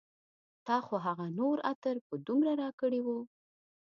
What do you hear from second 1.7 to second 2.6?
عطر په دومره